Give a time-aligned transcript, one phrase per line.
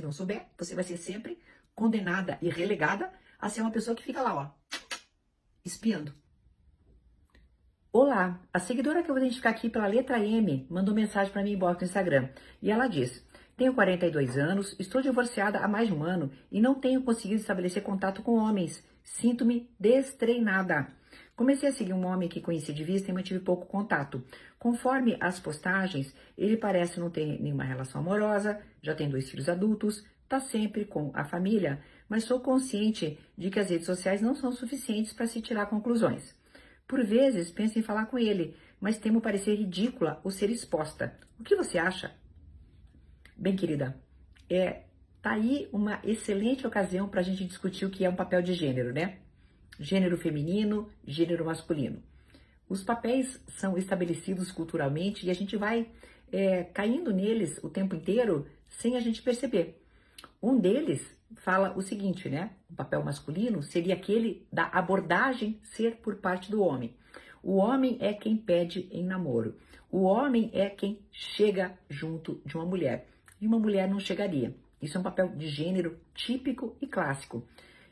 [0.00, 1.38] Se não souber, você vai ser sempre
[1.74, 4.50] condenada e relegada a ser uma pessoa que fica lá, ó,
[5.62, 6.14] espiando.
[7.92, 11.52] Olá, a seguidora que eu vou identificar aqui pela letra M mandou mensagem para mim
[11.52, 12.30] inbox no Instagram
[12.62, 13.22] e ela diz:
[13.58, 17.82] Tenho 42 anos, estou divorciada há mais de um ano e não tenho conseguido estabelecer
[17.82, 18.82] contato com homens.
[19.04, 20.88] Sinto-me destreinada.
[21.36, 24.22] Comecei a seguir um homem que conheci de vista e mantive pouco contato.
[24.58, 30.04] Conforme as postagens, ele parece não ter nenhuma relação amorosa, já tem dois filhos adultos,
[30.22, 34.52] está sempre com a família, mas sou consciente de que as redes sociais não são
[34.52, 36.36] suficientes para se tirar conclusões.
[36.86, 41.18] Por vezes penso em falar com ele, mas temo parecer ridícula ou ser exposta.
[41.38, 42.12] O que você acha?
[43.36, 43.98] Bem, querida,
[44.48, 44.82] é
[45.22, 48.54] tá aí uma excelente ocasião para a gente discutir o que é um papel de
[48.54, 49.18] gênero, né?
[49.78, 52.02] Gênero feminino, gênero masculino.
[52.68, 55.88] Os papéis são estabelecidos culturalmente e a gente vai
[56.32, 59.82] é, caindo neles o tempo inteiro sem a gente perceber.
[60.42, 61.04] Um deles
[61.36, 62.50] fala o seguinte, né?
[62.70, 66.94] O papel masculino seria aquele da abordagem ser por parte do homem.
[67.42, 69.56] O homem é quem pede em namoro.
[69.90, 73.08] O homem é quem chega junto de uma mulher.
[73.40, 74.54] E uma mulher não chegaria.
[74.80, 77.46] Isso é um papel de gênero típico e clássico.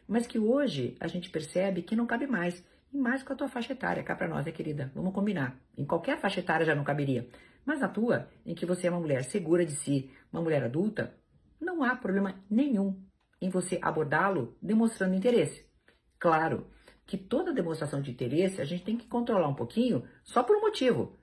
[0.09, 2.65] Mas que hoje a gente percebe que não cabe mais.
[2.91, 4.91] E mais com a tua faixa etária, cá pra nós, né, querida?
[4.95, 5.61] Vamos combinar.
[5.77, 7.29] Em qualquer faixa etária já não caberia.
[7.67, 11.15] Mas na tua, em que você é uma mulher segura de si, uma mulher adulta,
[11.61, 12.99] não há problema nenhum
[13.43, 15.67] em você abordá-lo demonstrando interesse.
[16.19, 16.67] Claro
[17.07, 20.63] que toda demonstração de interesse a gente tem que controlar um pouquinho só por um
[20.63, 21.17] motivo.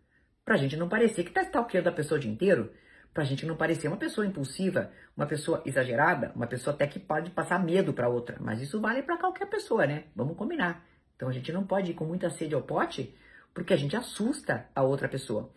[0.44, 2.72] Pra gente não parecer que tá stalkeando a pessoa o dia inteiro,
[3.16, 7.32] pra gente não parecer uma pessoa impulsiva, uma pessoa exagerada, uma pessoa até que pode
[7.32, 8.36] passar medo para outra.
[8.42, 10.04] Mas isso vale para qualquer pessoa, né?
[10.14, 10.86] Vamos combinar.
[11.16, 13.16] Então a gente não pode ir com muita sede ao pote,
[13.54, 15.50] porque a gente assusta a outra pessoa.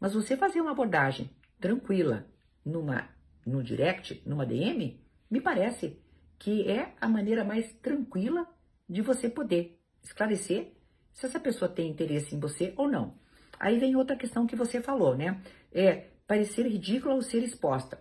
[0.00, 2.24] Mas você fazer uma abordagem tranquila
[2.64, 3.06] numa
[3.44, 4.98] no direct, numa DM,
[5.30, 6.00] me parece
[6.38, 8.46] que é a maneira mais tranquila
[8.88, 10.72] de você poder esclarecer
[11.12, 13.18] se essa pessoa tem interesse em você ou não.
[13.60, 15.42] Aí vem outra questão que você falou, né?
[15.70, 18.00] É parecer ridícula ou ser exposta.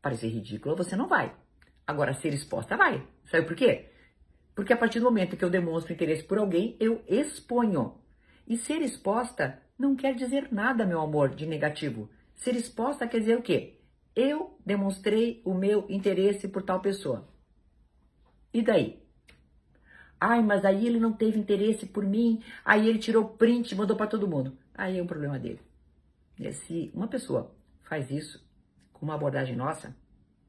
[0.00, 1.34] Parecer ridícula você não vai.
[1.86, 3.06] Agora, ser exposta vai.
[3.24, 3.90] Sabe por quê?
[4.54, 7.98] Porque a partir do momento que eu demonstro interesse por alguém, eu exponho.
[8.46, 12.10] E ser exposta não quer dizer nada, meu amor, de negativo.
[12.34, 13.80] Ser exposta quer dizer o quê?
[14.14, 17.28] Eu demonstrei o meu interesse por tal pessoa.
[18.52, 19.02] E daí?
[20.20, 24.06] Ai, mas aí ele não teve interesse por mim, aí ele tirou print mandou para
[24.06, 24.56] todo mundo.
[24.74, 25.60] Aí é um problema dele.
[26.40, 28.42] E se uma pessoa faz isso
[28.94, 29.94] com uma abordagem nossa,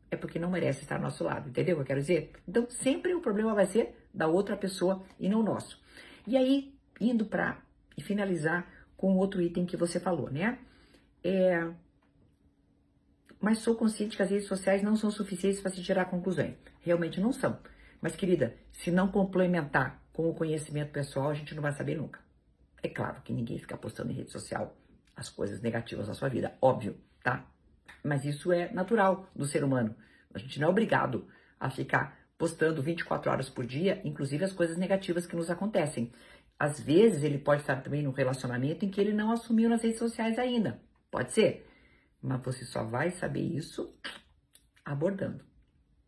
[0.10, 2.32] é porque não merece estar ao nosso lado, entendeu o que eu quero dizer?
[2.48, 5.82] Então, sempre o problema vai ser da outra pessoa e não nosso.
[6.26, 7.62] E aí, indo para
[7.98, 8.66] e finalizar
[8.96, 10.60] com outro item que você falou, né?
[11.24, 11.70] É,
[13.40, 16.56] mas sou consciente que as redes sociais não são suficientes para se tirar conclusões.
[16.82, 17.60] Realmente não são.
[18.00, 22.20] Mas, querida, se não complementar com o conhecimento pessoal, a gente não vai saber nunca.
[22.84, 24.76] É claro que ninguém fica postando em rede social
[25.16, 27.46] as coisas negativas da sua vida, óbvio, tá?
[28.04, 29.96] Mas isso é natural do ser humano.
[30.34, 31.28] A gente não é obrigado
[31.60, 36.12] a ficar postando 24 horas por dia, inclusive as coisas negativas que nos acontecem.
[36.58, 40.00] Às vezes ele pode estar também num relacionamento em que ele não assumiu nas redes
[40.00, 40.82] sociais ainda.
[41.10, 41.68] Pode ser.
[42.22, 43.96] Mas você só vai saber isso
[44.84, 45.44] abordando.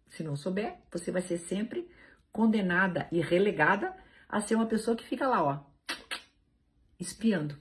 [0.09, 1.89] Se não souber, você vai ser sempre
[2.31, 3.95] condenada e relegada
[4.27, 5.63] a ser uma pessoa que fica lá, ó,
[6.99, 7.57] espiando.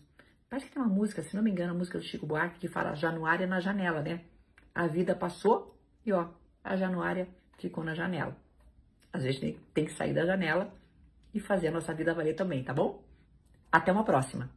[0.53, 2.69] Parece que tem uma música, se não me engano, a música do Chico Buarque que
[2.69, 4.21] fala Januária na janela, né?
[4.75, 5.75] A vida passou
[6.05, 6.29] e ó,
[6.63, 7.27] a Januária
[7.57, 8.37] ficou na janela.
[9.11, 9.41] Às vezes
[9.73, 10.71] tem, que sair da janela
[11.33, 13.03] e fazer a nossa vida valer também, tá bom?
[13.73, 14.51] Até uma próxima!